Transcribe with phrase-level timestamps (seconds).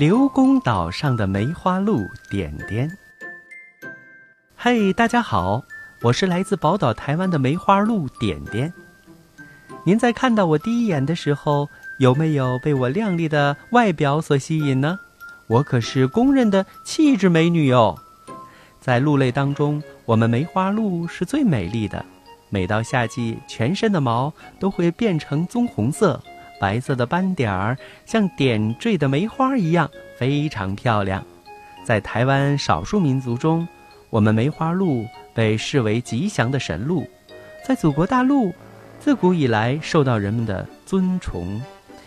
[0.00, 2.90] 刘公岛上的梅花鹿点点。
[4.56, 5.62] 嘿，大家好，
[6.00, 8.72] 我是来自宝岛台湾的梅花鹿点点。
[9.84, 11.68] 您在看到我第一眼的时候，
[11.98, 14.98] 有没有被我靓丽的外表所吸引呢？
[15.48, 17.98] 我可是公认的气质美女哟。
[18.80, 22.02] 在鹿类当中，我们梅花鹿是最美丽的。
[22.48, 26.22] 每到夏季，全身的毛都会变成棕红色，
[26.60, 31.24] 白色的斑点儿像点缀的梅花一样，非常漂亮。
[31.82, 33.66] 在台湾少数民族中，
[34.10, 37.08] 我们梅花鹿被视为吉祥的神鹿。
[37.66, 38.52] 在祖国大陆，
[39.00, 41.60] 自古以来受到人们的尊崇，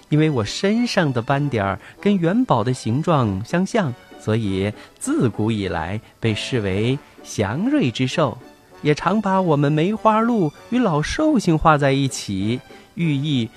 [0.10, 3.92] 因为我身上的斑点儿跟元宝的形状相像。
[4.20, 8.38] 所以，自古以来被视为祥瑞之兽，
[8.82, 12.62] 也常把我们梅花鹿与老寿星画在一起，
[12.96, 13.50] 寓意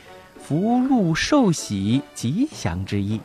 [0.48, 3.20] 福禄寿喜、吉祥之意。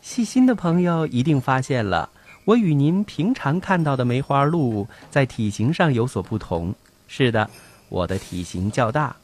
[0.00, 2.08] 细心的朋友一定发现了，
[2.46, 6.74] 我与您平常看到的梅花鹿在体型上有所不同。
[7.08, 7.50] 是的，
[7.90, 9.14] 我的体型较大，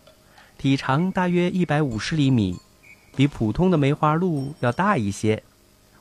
[0.59, 2.55] 体长大约一百五十厘米，
[3.17, 5.43] 比普通的梅花鹿要大一些。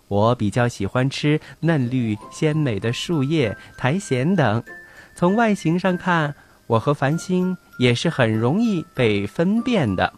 [0.09, 4.61] 我比较喜欢吃嫩绿鲜美的树叶、苔藓等。
[5.15, 6.35] 从外形上看，
[6.67, 10.13] 我和繁星也是很容易被分辨的。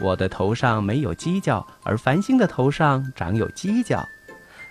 [0.00, 4.06] 我的头上没有犄角，而繁星的头上长有犄角。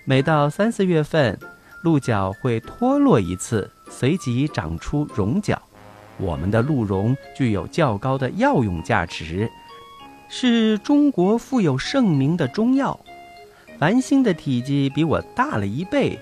[0.05, 1.37] 每到三四月份，
[1.83, 5.61] 鹿角会脱落一次，随即长出绒角。
[6.17, 9.51] 我们的鹿茸具有较高的药用价值，
[10.29, 12.97] 是中国富有盛名的中药。
[13.77, 16.17] 繁星的体积比我大了一倍，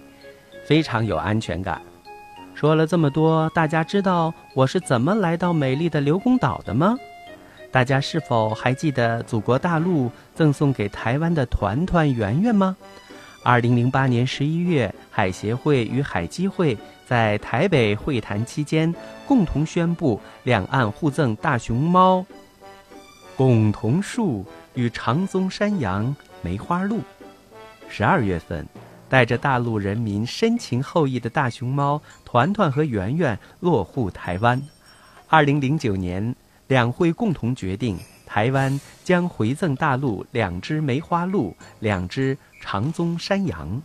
[0.65, 1.81] 非常有安全感。
[2.53, 6.97] 说了这么多，大家知道我是怎么来到美丽的刘公岛的吗？
[7.75, 12.77] 大家是否还记得祖国大陆赠送给台湾的团团圆圆吗？
[13.43, 18.95] 二零零八年十一月，海协会与海基会在台北会谈期间，
[19.27, 22.25] 共同宣布两岸互赠大熊猫、
[23.35, 27.01] 拱桐树与长鬃山羊、梅花鹿。
[27.89, 28.65] 十二月份，
[29.09, 34.61] 带着大陆人民深情厚谊的大熊猫团团和圆圆落户台湾。
[35.27, 36.33] 二零零九年，
[36.67, 43.81] 两会共同决定，台湾将回赠大陆两只梅花鹿、两只长鬃山羊。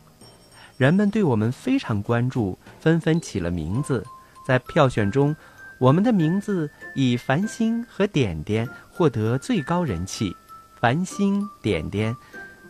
[0.76, 4.04] 人们对我们非常关注，纷纷起了名字。
[4.46, 5.36] 在票选中，
[5.78, 10.34] 我们的名字以繁星和点点获得最高人气。
[10.80, 12.16] 繁星点点。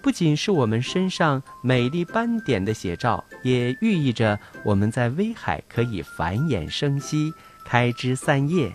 [0.02, 7.32] 不仅是我们身上美丽斑点的写照，也寓意着我们在威海可以繁衍生息、
[7.64, 8.72] 开枝散叶。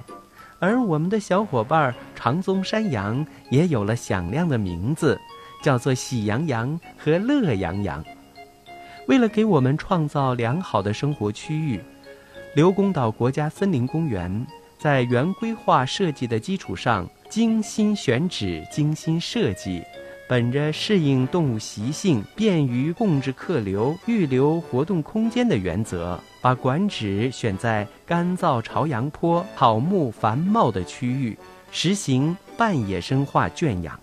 [0.59, 5.19] 而我们的小伙伴长鬃山羊也有了响亮的名字，
[5.63, 8.03] 叫做喜羊羊和乐羊羊。
[9.07, 11.79] 为了给我们创造良好的生活区域，
[12.55, 19.83] 刘公岛国家森林公园在原规划设计的基础上精心选址、精心设计。
[20.27, 31.37] 本着适应动物习性、便于控制客流、预留活动空间的原则，把馆址选在干燥朝阳坡、草木繁茂的区域，
[31.71, 33.99] 实行半野生化圈养。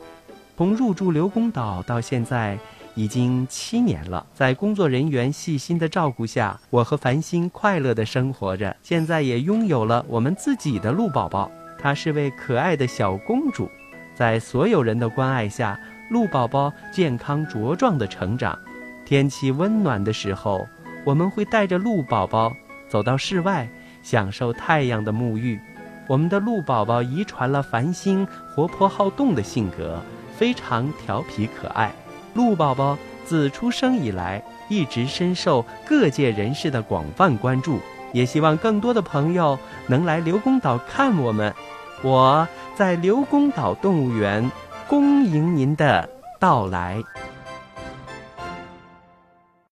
[0.56, 2.56] 从入住刘公岛到现在
[2.94, 8.76] 已经七年了，在工作人员细心的照顾下，我和繁星快乐地生活着。
[8.80, 11.50] 现在也拥有了我们自己的鹿宝宝，
[11.80, 13.68] 她是位可爱的小公主，
[14.14, 15.76] 在所有人的关爱下。
[16.12, 18.58] 鹿宝宝健康茁壮的成长，
[19.02, 20.68] 天气温暖的时候，
[21.06, 22.52] 我们会带着鹿宝宝
[22.86, 23.66] 走到室外，
[24.02, 25.58] 享受太阳的沐浴。
[26.06, 29.98] 我们的鹿宝宝遗传了繁星活泼好动的性格，
[30.36, 31.90] 非常调皮可爱。
[32.34, 37.80] 鹿宝宝自出生以来，一直深受各界人士的广泛关注，
[38.12, 41.54] 也希望更多的朋友能来刘公岛看我们。
[42.02, 44.50] 我在刘公岛动物园。
[44.92, 46.06] 恭迎您的
[46.38, 47.02] 到来。